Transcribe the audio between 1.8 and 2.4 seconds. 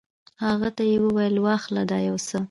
دا یوسه.